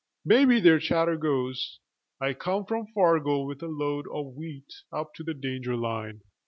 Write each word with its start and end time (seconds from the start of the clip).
Maybe 0.25 0.59
their 0.59 0.79
chatter 0.79 1.15
goes:I 1.15 2.33
came 2.33 2.65
from 2.65 2.87
Fargo 2.87 3.43
with 3.45 3.61
a 3.61 3.67
load 3.67 4.07
of 4.11 4.33
wheat 4.33 4.73
up 4.91 5.13
to 5.13 5.23
the 5.23 5.35
danger 5.35 5.75
line. 5.75 6.21